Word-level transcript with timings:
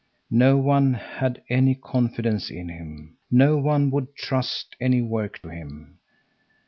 No 0.31 0.57
one 0.57 0.95
had 0.95 1.43
any 1.47 1.75
confidence 1.75 2.49
in 2.49 2.69
him, 2.69 3.17
no 3.29 3.57
one 3.57 3.91
would 3.91 4.15
trust 4.15 4.75
any 4.81 5.03
work 5.03 5.39
to 5.43 5.49
him. 5.49 5.99